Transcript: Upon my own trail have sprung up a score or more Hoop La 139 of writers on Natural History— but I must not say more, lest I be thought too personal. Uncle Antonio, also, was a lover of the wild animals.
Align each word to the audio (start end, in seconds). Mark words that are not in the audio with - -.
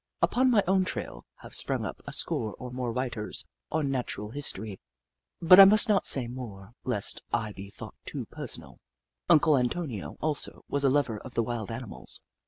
Upon 0.23 0.49
my 0.49 0.63
own 0.67 0.83
trail 0.83 1.27
have 1.41 1.53
sprung 1.53 1.85
up 1.85 2.01
a 2.07 2.11
score 2.11 2.55
or 2.57 2.71
more 2.71 2.87
Hoop 2.87 2.95
La 2.95 3.03
139 3.03 3.21
of 3.21 3.27
writers 3.77 3.85
on 3.85 3.91
Natural 3.91 4.29
History— 4.31 4.79
but 5.43 5.59
I 5.59 5.65
must 5.65 5.87
not 5.87 6.07
say 6.07 6.25
more, 6.25 6.73
lest 6.83 7.21
I 7.31 7.51
be 7.51 7.69
thought 7.69 7.93
too 8.03 8.25
personal. 8.25 8.79
Uncle 9.29 9.55
Antonio, 9.55 10.17
also, 10.19 10.65
was 10.67 10.83
a 10.83 10.89
lover 10.89 11.19
of 11.19 11.35
the 11.35 11.43
wild 11.43 11.69
animals. 11.69 12.19